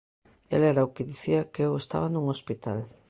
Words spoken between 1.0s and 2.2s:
dicía que eu estaba